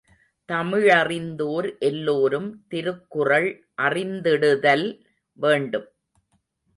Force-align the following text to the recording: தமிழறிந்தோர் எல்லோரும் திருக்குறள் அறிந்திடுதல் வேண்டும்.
தமிழறிந்தோர் 0.49 1.67
எல்லோரும் 1.79 2.47
திருக்குறள் 2.67 3.49
அறிந்திடுதல் 3.81 4.85
வேண்டும். 5.39 5.87